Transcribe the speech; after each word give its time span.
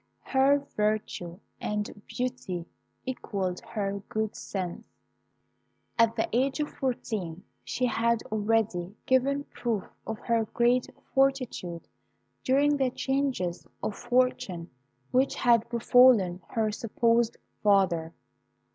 Her 0.23 0.57
virtue 0.75 1.39
and 1.59 2.01
beauty 2.07 2.65
equalled 3.05 3.59
her 3.59 3.99
good 4.09 4.35
sense. 4.35 4.83
At 5.99 6.15
the 6.15 6.27
age 6.35 6.59
of 6.59 6.71
fourteen 6.71 7.43
she 7.63 7.85
had 7.85 8.23
already 8.31 8.95
given 9.05 9.43
proof 9.43 9.83
of 10.07 10.17
great 10.55 10.87
fortitude 11.13 11.87
during 12.43 12.77
the 12.77 12.89
changes 12.89 13.67
of 13.83 13.93
fortune 13.95 14.71
which 15.11 15.35
had 15.35 15.69
befallen 15.69 16.41
her 16.47 16.71
supposed 16.71 17.37
father. 17.61 18.15